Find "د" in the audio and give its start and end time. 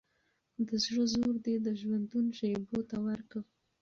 0.67-0.69, 1.65-1.67